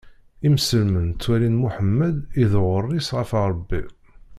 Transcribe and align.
Imselmen 0.47 1.07
ttwalin 1.11 1.59
Muḥemmed 1.61 2.15
i 2.41 2.43
d 2.51 2.53
uɣris 2.61 3.09
ɣef 3.17 3.29
Rebbi. 3.51 3.81